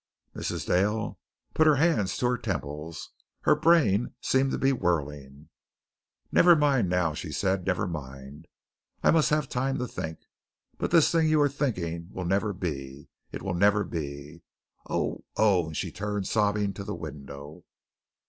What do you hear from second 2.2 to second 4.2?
her temples. Her brain